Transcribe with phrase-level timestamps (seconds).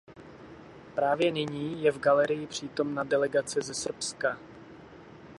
[0.95, 4.37] Právě nyní je v galerii přítomna delegace ze Srbska.